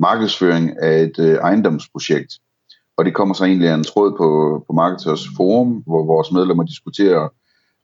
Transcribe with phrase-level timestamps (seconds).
[0.00, 2.32] markedsføring af et øh, ejendomsprojekt.
[2.96, 4.28] Og det kommer så egentlig af en tråd på,
[4.66, 7.28] på Marketers Forum, hvor vores medlemmer diskuterer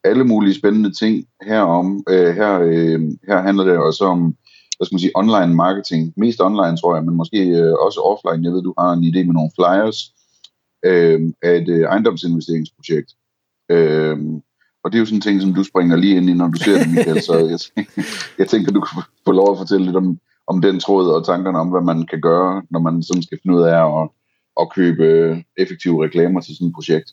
[0.04, 2.04] alle mulige spændende ting herom.
[2.08, 4.36] Øh, her, øh, her handler det også om
[4.76, 6.12] hvad skal man sige, online marketing.
[6.16, 8.44] Mest online, tror jeg, men måske øh, også offline.
[8.44, 9.98] Jeg ved, du har en idé med nogle flyers
[10.84, 13.10] øh, af et øh, ejendomsinvesteringsprojekt.
[13.70, 14.16] Øh,
[14.84, 16.58] og det er jo sådan en ting, som du springer lige ind i, når du
[16.58, 17.22] ser det, Michael.
[17.22, 17.84] Så jeg,
[18.40, 21.58] jeg tænker, du kan få lov at fortælle lidt om, om den tråd og tankerne
[21.58, 24.08] om, hvad man kan gøre, når man sådan skal finde ud af at,
[24.60, 25.04] at købe
[25.56, 27.08] effektive reklamer til sådan et projekt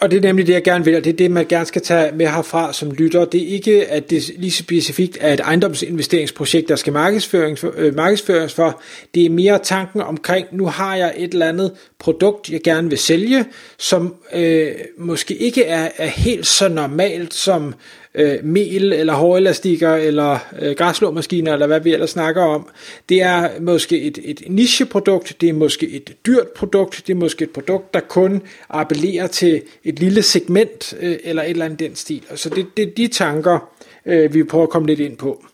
[0.00, 1.82] og det er nemlig det, jeg gerne vil, og det er det, man gerne skal
[1.82, 3.24] tage med herfra som lytter.
[3.24, 7.94] Det er ikke, at det lige specifikt er et ejendomsinvesteringsprojekt, der skal markedsføres for, øh,
[7.94, 8.80] markedsføres for.
[9.14, 12.98] Det er mere tanken omkring, nu har jeg et eller andet produkt, jeg gerne vil
[12.98, 13.44] sælge,
[13.78, 17.74] som øh, måske ikke er, er helt så normalt som
[18.14, 22.68] øh, mel eller hårelastikker eller øh, græslåmaskiner eller hvad vi ellers snakker om.
[23.08, 27.44] Det er måske et, et nicheprodukt, det er måske et dyrt produkt, det er måske
[27.44, 31.94] et produkt, der kun appellerer til et lille segment øh, eller et eller andet den
[31.94, 32.22] stil.
[32.34, 33.70] Så det, det er de tanker,
[34.06, 35.44] øh, vi prøver at komme lidt ind på.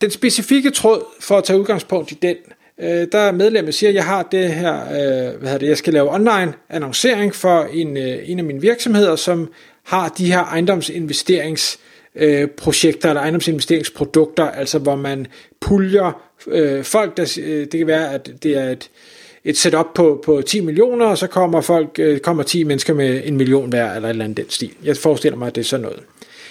[0.00, 2.36] Den specifikke tråd, for at tage udgangspunkt i den,
[2.78, 5.92] øh, der er medlemmet siger, at jeg har det her, øh, hvad det, jeg skal
[5.92, 9.52] lave online annoncering for en, øh, en af mine virksomheder, som
[9.84, 15.26] har de her ejendomsinvesteringsprojekter øh, eller ejendomsinvesteringsprodukter, altså hvor man
[15.60, 18.90] puljer øh, folk, der, øh, det kan være, at det er et,
[19.44, 23.22] et setup på, på 10 millioner, og så kommer folk, øh, kommer 10 mennesker med
[23.24, 24.72] en million hver, eller et eller andet den stil.
[24.84, 26.00] Jeg forestiller mig, at det er sådan noget.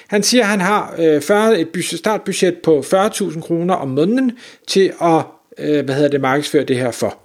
[0.08, 4.32] Han siger, at han har øh, 40, et startbudget på 40.000 kroner om måneden
[4.68, 5.24] til at
[5.58, 7.18] øh, hvad hedder det, markedsføre det her for.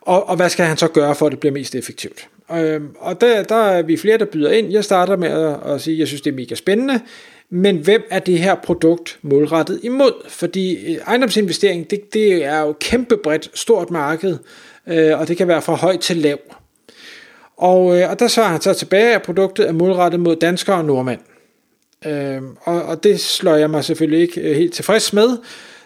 [0.00, 2.28] Og, og hvad skal han så gøre for, at det bliver mest effektivt?
[2.52, 4.72] Øhm, og der, der er vi flere, der byder ind.
[4.72, 7.00] Jeg starter med at, at sige, at jeg synes, det er mega spændende.
[7.50, 10.12] Men hvem er det her produkt målrettet imod?
[10.28, 14.38] Fordi øh, ejendomsinvestering, det, det er jo kæmpe bredt, stort marked,
[14.86, 16.38] øh, og det kan være fra høj til lav.
[17.56, 20.84] Og, øh, og der svarer han så tilbage, at produktet er målrettet mod danskere og
[20.84, 21.20] nordmænd.
[22.06, 25.38] Øh, og, og det slår jeg mig selvfølgelig ikke øh, helt tilfreds med.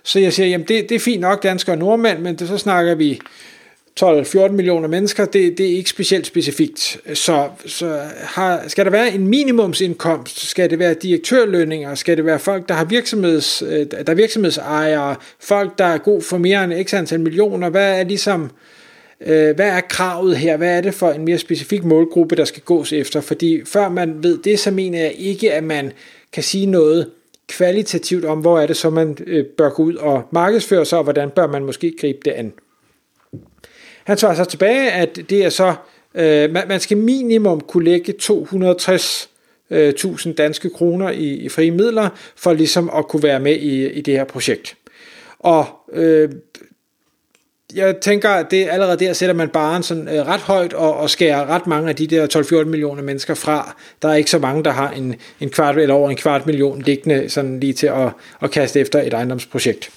[0.03, 2.59] Så jeg siger, jamen det, det er fint nok danskere og nordmænd, men det, så
[2.59, 3.21] snakker vi
[4.01, 6.99] 12-14 millioner mennesker, det, det er ikke specielt specifikt.
[7.15, 10.49] Så, så har, skal der være en minimumsindkomst?
[10.49, 11.95] Skal det være direktørlønninger?
[11.95, 15.17] Skal det være folk, der har virksomheds, øh, der er virksomhedsejere?
[15.41, 17.69] Folk, der er god for mere end x antal millioner?
[17.69, 18.51] Hvad er ligesom,
[19.21, 20.57] øh, hvad er kravet her?
[20.57, 23.21] Hvad er det for en mere specifik målgruppe, der skal gås efter?
[23.21, 25.93] Fordi før man ved det, så mener jeg ikke, at man
[26.33, 27.11] kan sige noget
[27.49, 31.05] kvalitativt om, hvor er det så, man øh, bør gå ud og markedsføre sig, og
[31.05, 32.53] hvordan bør man måske gribe det an.
[34.11, 35.75] Han svarer så tilbage, at det er så,
[36.15, 39.31] øh, man, man skal minimum kunne lægge 260
[39.71, 43.89] 1000 øh, danske kroner i, i frie midler, for ligesom at kunne være med i,
[43.89, 44.77] i det her projekt.
[45.39, 46.29] Og øh,
[47.75, 51.11] jeg tænker, at det allerede der sætter man bare sådan øh, ret højt og, og
[51.11, 53.77] skærer ret mange af de der 12-14 millioner mennesker fra.
[54.03, 56.83] Der er ikke så mange, der har en, en kvart eller over en kvart million
[56.83, 58.11] liggende sådan lige til at,
[58.43, 59.91] at kaste efter et ejendomsprojekt.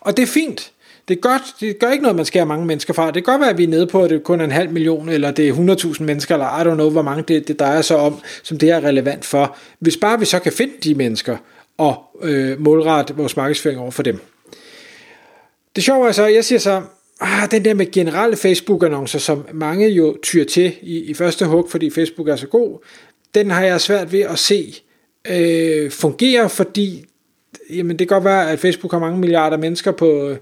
[0.00, 0.72] Og det er fint.
[1.08, 3.06] Det, gør, det gør ikke noget, man skærer mange mennesker fra.
[3.06, 4.70] Det kan godt være, at vi er nede på, at det kun er en halv
[4.70, 7.82] million, eller det er 100.000 mennesker, eller I don't know, hvor mange det, det drejer
[7.82, 9.56] sig om, som det er relevant for.
[9.78, 11.36] Hvis bare vi så kan finde de mennesker,
[11.78, 14.20] og øh, målrette vores markedsføring over for dem.
[15.76, 16.82] Det sjove er så, jeg siger så,
[17.20, 21.70] ah, den der med generelle Facebook-annoncer, som mange jo tyr til i, i første hug,
[21.70, 22.84] fordi Facebook er så god,
[23.34, 24.74] den har jeg svært ved at se
[25.30, 27.04] øh, fungere, fordi
[27.70, 30.36] jamen, det kan godt være, at Facebook har mange milliarder mennesker på,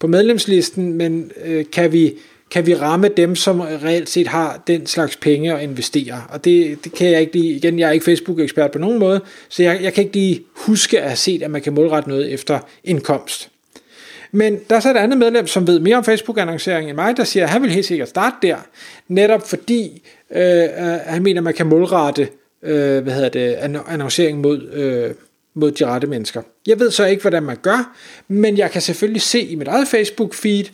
[0.00, 2.14] på medlemslisten, men øh, kan vi
[2.50, 6.22] kan vi ramme dem, som reelt set har den slags penge at investere.
[6.28, 9.20] Og det, det kan jeg ikke lige, igen, jeg er ikke Facebook-ekspert på nogen måde,
[9.48, 12.32] så jeg, jeg kan ikke lige huske at have set, at man kan målrette noget
[12.32, 13.50] efter indkomst.
[14.32, 17.24] Men der er så et andet medlem, som ved mere om Facebook-annoncering end mig, der
[17.24, 18.56] siger, at han vil helt sikkert starte der,
[19.08, 20.68] netop fordi øh, øh
[21.06, 22.28] han mener, at man kan målrette
[22.62, 23.54] øh, hvad hedder det,
[23.88, 25.14] annoncering mod, øh,
[25.58, 26.42] mod de rette mennesker.
[26.66, 27.96] Jeg ved så ikke, hvordan man gør,
[28.28, 30.70] men jeg kan selvfølgelig se i mit eget Facebook-feed,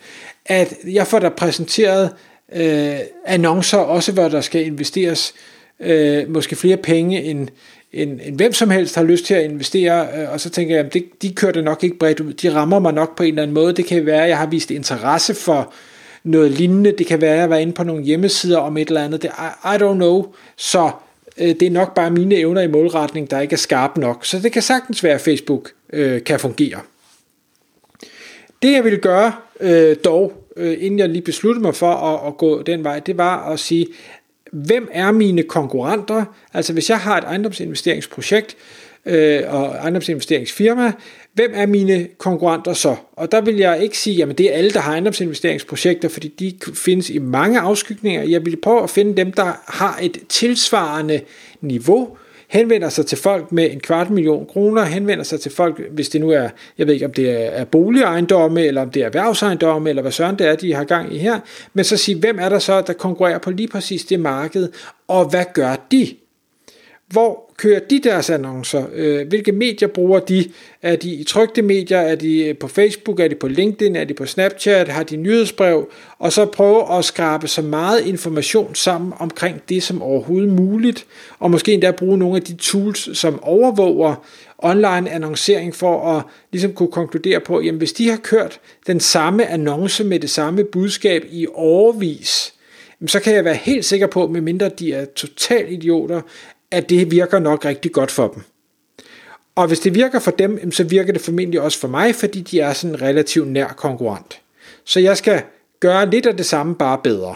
[0.47, 2.11] at jeg får der præsenteret
[2.55, 2.97] øh,
[3.27, 5.35] annoncer, også hvor der skal investeres
[5.81, 7.49] øh, måske flere penge, end,
[7.93, 10.87] en, en hvem som helst har lyst til at investere, øh, og så tænker jeg,
[10.87, 12.33] at det, de kører det nok ikke bredt ud.
[12.33, 13.73] De rammer mig nok på en eller anden måde.
[13.73, 15.73] Det kan være, at jeg har vist interesse for
[16.25, 16.93] noget lignende.
[16.99, 19.23] Det kan være, at jeg var inde på nogle hjemmesider om et eller andet.
[19.23, 20.27] Det, I, I don't know.
[20.57, 20.91] Så
[21.39, 24.25] Øh, det er nok bare mine evner i målretning, der ikke er skarpe nok.
[24.25, 26.81] Så det kan sagtens være, at Facebook øh, kan fungere.
[28.63, 32.37] Det jeg ville gøre øh, dog, øh, inden jeg lige besluttede mig for at, at
[32.37, 33.87] gå den vej, det var at sige,
[34.53, 36.25] hvem er mine konkurrenter?
[36.55, 40.93] Altså hvis jeg har et ejendomsinvesteringsprojekt øh, Øh, og ejendomsinvesteringsfirma,
[41.35, 42.97] hvem er mine konkurrenter så?
[43.13, 46.73] Og der vil jeg ikke sige, at det er alle, der har ejendomsinvesteringsprojekter, fordi de
[46.75, 48.23] findes i mange afskygninger.
[48.23, 51.21] Jeg vil prøve at finde dem, der har et tilsvarende
[51.61, 52.17] niveau,
[52.49, 56.21] henvender sig til folk med en kvart million kroner, henvender sig til folk, hvis det
[56.21, 56.49] nu er,
[56.79, 60.39] jeg ved ikke om det er boligejendomme, eller om det er erhvervsejendomme, eller hvad søren
[60.39, 61.41] det er, de har gang i her,
[61.73, 64.69] men så sige, hvem er der så, der konkurrerer på lige præcis det marked,
[65.09, 66.09] og hvad gør de?
[67.09, 68.85] Hvor kører de deres annoncer?
[68.95, 70.51] Øh, hvilke medier bruger de?
[70.83, 71.99] Er de i trygte medier?
[71.99, 73.21] Er de øh, på Facebook?
[73.21, 73.97] Er de på LinkedIn?
[73.97, 74.89] Er de på Snapchat?
[74.89, 75.91] Har de nyhedsbrev?
[76.19, 81.07] Og så prøve at skrabe så meget information sammen omkring det som overhovedet muligt,
[81.39, 84.25] og måske endda bruge nogle af de tools, som overvåger
[84.59, 86.23] online annoncering for at
[86.53, 90.65] ligesom kunne konkludere på, jamen hvis de har kørt den samme annonce med det samme
[90.65, 92.55] budskab i årvis,
[93.07, 96.21] så kan jeg være helt sikker på, medmindre de er total idioter,
[96.75, 98.43] at det virker nok rigtig godt for dem.
[99.55, 102.61] Og hvis det virker for dem, så virker det formentlig også for mig, fordi de
[102.61, 104.41] er sådan en relativt nær konkurrent.
[104.85, 105.43] Så jeg skal
[105.81, 107.35] gøre lidt af det samme, bare bedre.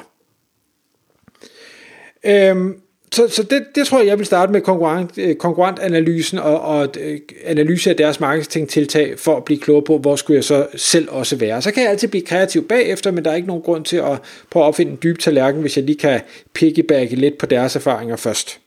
[2.25, 2.81] Øhm,
[3.13, 6.89] så, så det, det tror jeg, jeg vil starte med konkurrent, øh, konkurrentanalysen og, og
[7.01, 11.09] øh, analyse af deres marketingtiltag for at blive klogere på, hvor skulle jeg så selv
[11.11, 11.63] også være.
[11.63, 14.19] Så kan jeg altid blive kreativ bagefter, men der er ikke nogen grund til at
[14.51, 16.21] prøve at opfinde en dyb tallerken, hvis jeg lige kan
[16.53, 18.61] piggybacke lidt på deres erfaringer først.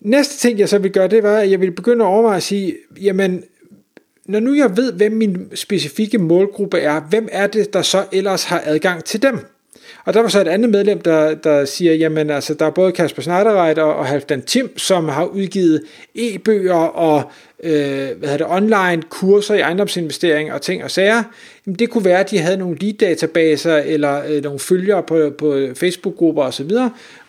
[0.00, 2.42] Næste ting, jeg så vil gøre, det var, at jeg vil begynde at overveje at
[2.42, 3.44] sige, jamen,
[4.26, 8.44] når nu jeg ved, hvem min specifikke målgruppe er, hvem er det, der så ellers
[8.44, 9.38] har adgang til dem?
[10.04, 12.92] Og der var så et andet medlem, der, der siger, jamen altså, der er både
[12.92, 15.82] Kasper Schneiderreit og, og Halvdan Tim, som har udgivet
[16.14, 17.22] e-bøger og
[17.62, 17.72] øh,
[18.18, 21.22] hvad hedder det, online kurser i ejendomsinvestering og ting og sager.
[21.66, 25.66] Jamen, det kunne være, at de havde nogle lead-databaser eller øh, nogle følgere på, på
[25.74, 26.70] Facebook-grupper osv.,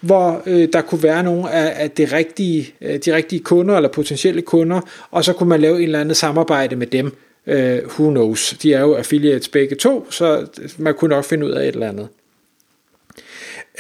[0.02, 3.90] hvor øh, der kunne være nogle af, af de, rigtige, øh, de rigtige kunder eller
[3.90, 4.82] potentielle kunder,
[5.12, 7.12] og så kunne man lave en eller anden samarbejde med dem.
[7.48, 8.58] Uh, who knows?
[8.64, 10.46] De er jo affiliates begge to, så
[10.78, 12.08] man kunne nok finde ud af et eller andet.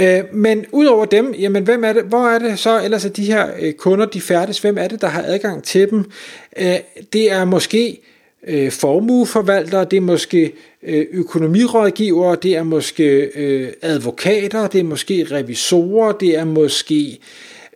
[0.01, 3.25] Øh, men udover dem, jamen hvem er det, hvor er det så ellers at de
[3.25, 6.11] her øh, kunder, de færdes, hvem er det, der har adgang til dem?
[6.57, 6.75] Øh,
[7.13, 8.01] det er måske
[8.47, 10.53] øh, formueforvaltere, det er måske
[10.83, 17.19] øh, økonomirådgivere, det er måske øh, advokater, det er måske revisorer, det er måske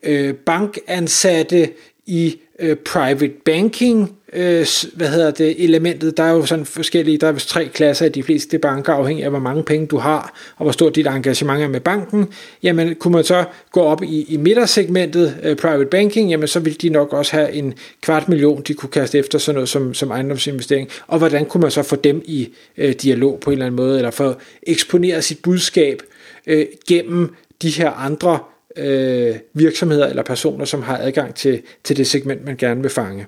[0.03, 1.69] øh, bankansatte
[2.05, 6.17] i øh, private banking, øh, hvad hedder det, elementet.
[6.17, 9.25] Der er jo sådan forskellige, der er vist tre klasser i de fleste banker, afhængig
[9.25, 12.27] af hvor mange penge du har, og hvor stort dit engagement er med banken.
[12.63, 16.81] Jamen, kunne man så gå op i, i midtersegmentet, øh, private banking, jamen så vil
[16.81, 20.11] de nok også have en kvart million, de kunne kaste efter sådan noget som, som
[20.11, 20.89] ejendomsinvestering.
[21.07, 23.97] Og hvordan kunne man så få dem i øh, dialog på en eller anden måde,
[23.97, 24.33] eller få
[24.63, 26.01] eksponeret sit budskab
[26.47, 28.39] øh, gennem de her andre
[28.77, 33.25] øh, virksomheder eller personer, som har adgang til, til det segment, man gerne vil fange.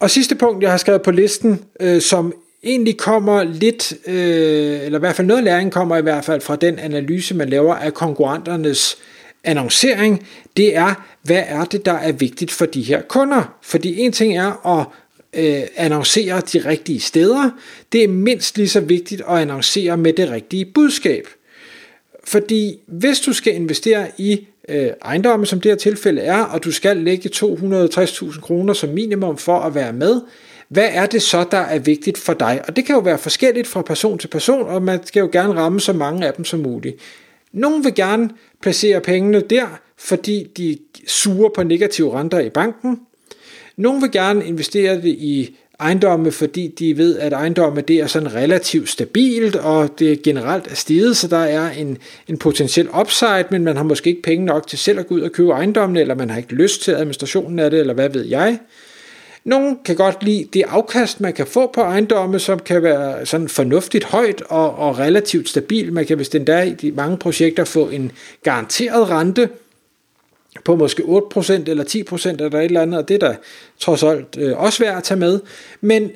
[0.00, 4.98] Og sidste punkt, jeg har skrevet på listen, øh, som egentlig kommer lidt, øh, eller
[4.98, 7.94] i hvert fald noget læring kommer i hvert fald fra den analyse, man laver af
[7.94, 8.98] konkurrenternes
[9.44, 10.26] annoncering,
[10.56, 13.58] det er, hvad er det, der er vigtigt for de her kunder?
[13.62, 14.86] Fordi en ting er at
[15.44, 17.50] øh, annoncere de rigtige steder,
[17.92, 21.26] det er mindst lige så vigtigt at annoncere med det rigtige budskab.
[22.28, 26.72] Fordi hvis du skal investere i øh, ejendomme, som det her tilfælde er, og du
[26.72, 30.20] skal lægge 260.000 kroner som minimum for at være med,
[30.68, 32.62] hvad er det så, der er vigtigt for dig?
[32.68, 35.54] Og det kan jo være forskelligt fra person til person, og man skal jo gerne
[35.54, 36.96] ramme så mange af dem som muligt.
[37.52, 38.30] Nogle vil gerne
[38.62, 43.00] placere pengene der, fordi de suger på negative renter i banken.
[43.78, 48.34] Nogle vil gerne investere det i ejendomme, fordi de ved, at ejendomme det er sådan
[48.34, 53.64] relativt stabilt, og det generelt er steget, så der er en, en potentiel upside, men
[53.64, 56.14] man har måske ikke penge nok til selv at gå ud og købe ejendommene, eller
[56.14, 58.58] man har ikke lyst til administrationen af det, eller hvad ved jeg.
[59.44, 63.48] Nogle kan godt lide det afkast, man kan få på ejendomme, som kan være sådan
[63.48, 65.92] fornuftigt højt og, og relativt stabilt.
[65.92, 69.48] Man kan hvis den der i de mange projekter få en garanteret rente,
[70.64, 73.36] på måske 8% eller 10% eller et eller andet, og det er da
[73.78, 75.40] trods alt øh, også værd at tage med.
[75.80, 76.10] Men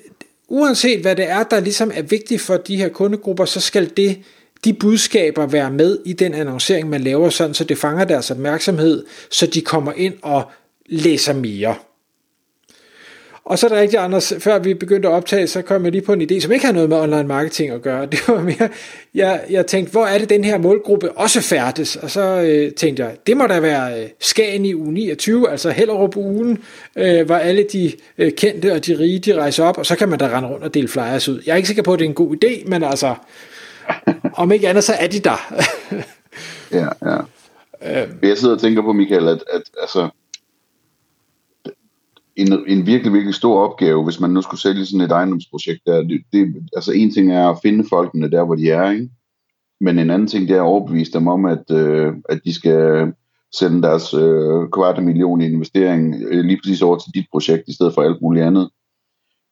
[0.49, 4.19] uanset hvad det er, der ligesom er vigtigt for de her kundegrupper, så skal det
[4.65, 9.05] de budskaber være med i den annoncering, man laver, sådan så det fanger deres opmærksomhed,
[9.31, 10.51] så de kommer ind og
[10.87, 11.75] læser mere.
[13.45, 16.03] Og så er der rigtig Anders, før vi begyndte at optage, så kom jeg lige
[16.03, 18.07] på en idé, som ikke har noget med online marketing at gøre.
[18.13, 18.69] Det var mere,
[19.15, 21.97] jeg, jeg tænkte, hvor er det den her målgruppe også færdes?
[21.97, 25.71] Og så øh, tænkte jeg, det må da være øh, Skagen i uge 29, altså
[25.71, 26.59] Hellerup ugen,
[26.97, 30.09] øh, hvor alle de øh, kendte og de rige, de rejser op, og så kan
[30.09, 31.43] man da rende rundt og dele flyers ud.
[31.47, 33.15] Jeg er ikke sikker på, at det er en god idé, men altså,
[34.35, 35.55] om ikke andet, så er de der.
[36.79, 37.19] ja, ja.
[38.03, 40.09] Øh, jeg sidder og tænker på, Michael, at, at altså,
[42.37, 46.03] en, en virkelig, virkelig stor opgave, hvis man nu skulle sælge sådan et ejendomsprojekt der.
[46.03, 49.09] Det, det, altså en ting er at finde folkene der, hvor de er, ikke?
[49.81, 53.13] Men en anden ting, det er at overbevise dem om, at, øh, at de skal
[53.59, 57.75] sende deres øh, kvart million i investering øh, lige præcis over til dit projekt, i
[57.75, 58.71] stedet for alt muligt andet.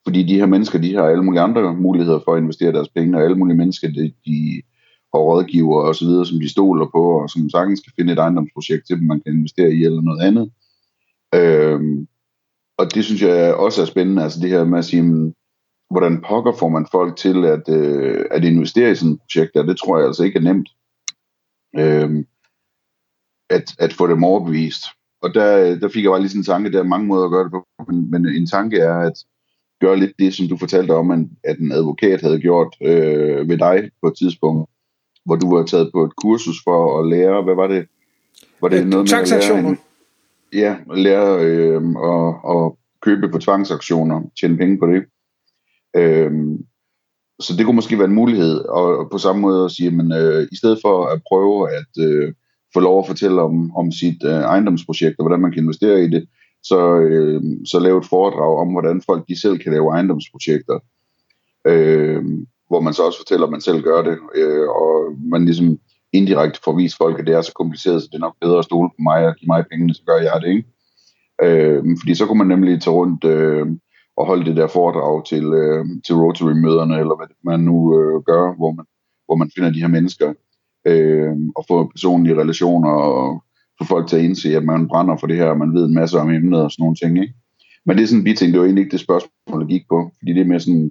[0.05, 3.19] Fordi de her mennesker, de har alle mulige andre muligheder for at investere deres penge,
[3.19, 4.63] og alle mulige mennesker, de, de
[5.15, 8.19] har rådgiver og så videre, som de stoler på, og som sagtens kan finde et
[8.19, 10.51] ejendomsprojekt til dem, man kan investere i, eller noget andet.
[11.35, 11.81] Øh,
[12.81, 15.35] og det synes jeg også er spændende, altså det her med at sige,
[15.91, 19.67] hvordan pokker får man folk til at, øh, at investere i sådan et projekt, og
[19.67, 20.69] det tror jeg altså ikke er nemt.
[21.79, 22.25] Øh,
[23.51, 24.83] at, at få dem overbevist.
[25.23, 27.31] Og der, der fik jeg bare lige sådan en tanke, der er mange måder at
[27.31, 29.25] gøre det på, men, men en tanke er at
[29.81, 31.11] gøre lidt det, som du fortalte om,
[31.45, 34.71] at en advokat havde gjort øh, ved dig på et tidspunkt,
[35.25, 37.87] hvor du var taget på et kursus for at lære, hvad var det?
[38.61, 39.77] Var det ja, noget med at lære
[40.55, 45.05] ja, lære øh, at, at købe på tvangsauktioner, tjene penge på det.
[45.97, 46.33] Øh,
[47.41, 50.49] så det kunne måske være en mulighed, og på samme måde at sige, at øh,
[50.53, 52.33] i stedet for at prøve at øh,
[52.75, 56.09] få lov at fortælle om, om sit øh, ejendomsprojekt, og hvordan man kan investere i
[56.09, 56.29] det,
[56.63, 60.79] så, øh, så lave et foredrag om, hvordan folk de selv kan lave ejendomsprojekter.
[61.67, 62.25] Øh,
[62.69, 65.79] hvor man så også fortæller, at man selv gør det, øh, og man ligesom
[66.13, 68.65] indirekte får vist folk, at det er så kompliceret, så det er nok bedre at
[68.65, 70.69] stole på mig og give mig pengene, så gør jeg det, ikke?
[71.43, 73.67] Øh, fordi så kunne man nemlig tage rundt øh,
[74.17, 78.57] og holde det der foredrag til, øh, til Rotary-møderne, eller hvad man nu øh, gør,
[78.57, 78.85] hvor man,
[79.27, 80.33] hvor man finder de her mennesker,
[80.87, 83.43] øh, og få personlige relationer, og
[83.79, 85.95] få folk til at indse, at man brænder for det her, og man ved en
[85.95, 87.35] masse om emnet og sådan nogle ting, ikke?
[87.87, 90.11] Men det er sådan en biting, det var egentlig ikke det spørgsmål, der gik på,
[90.19, 90.91] fordi det er mere sådan,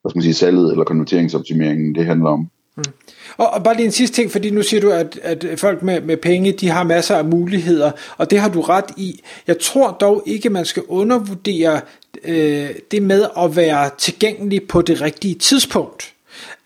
[0.00, 2.50] hvad skal man sige, salget eller konverteringsoptimeringen, det handler om.
[2.78, 2.92] Mm.
[3.36, 6.00] Og, og bare lige en sidste ting, fordi nu siger du, at, at folk med,
[6.00, 9.20] med penge, de har masser af muligheder, og det har du ret i.
[9.46, 11.80] Jeg tror dog ikke, man skal undervurdere
[12.24, 16.14] øh, det med at være tilgængelig på det rigtige tidspunkt.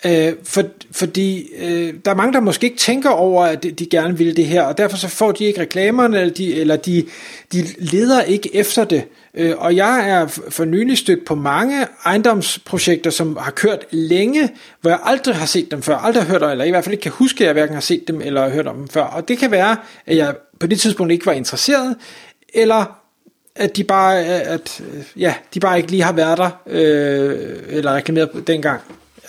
[0.06, 0.62] Øh, for,
[0.92, 4.46] fordi øh, der er mange, der måske ikke tænker over, at de gerne vil det
[4.46, 7.06] her, og derfor så får de ikke reklamerne, eller de, eller de,
[7.52, 9.04] de leder ikke efter det.
[9.34, 14.50] Øh, og jeg er for nylig stødt på mange ejendomsprojekter, som har kørt længe,
[14.80, 17.02] hvor jeg aldrig har set dem før, aldrig har hørt eller i hvert fald ikke
[17.02, 19.02] kan huske, at jeg hverken har set dem eller hørt om dem før.
[19.02, 19.76] Og det kan være,
[20.06, 21.96] at jeg på det tidspunkt ikke var interesseret,
[22.54, 22.98] eller
[23.56, 24.82] at de bare, at,
[25.16, 28.80] ja, de bare ikke lige har været der, øh, eller reklameret dengang.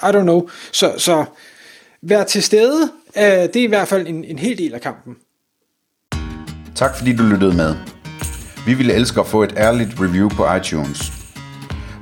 [0.09, 0.49] I don't know.
[0.71, 1.25] Så, så
[2.01, 5.15] vær til stede, øh, det er i hvert fald en, en hel del af kampen.
[6.75, 7.75] Tak fordi du lyttede med.
[8.65, 11.11] Vi ville elske at få et ærligt review på iTunes.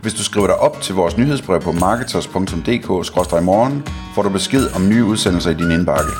[0.01, 3.83] Hvis du skriver dig op til vores nyhedsbrev på marketers.dk-morgen,
[4.15, 6.11] får du besked om nye udsendelser i din indbakke.